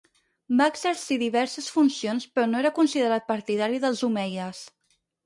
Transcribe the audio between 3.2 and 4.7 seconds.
partidari dels omeies.